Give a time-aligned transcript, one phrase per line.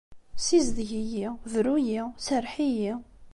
[0.39, 1.27] Ssizdeg-iyi!
[1.51, 2.03] Bru-iyi!
[2.25, 2.93] Serreḥ-iyi!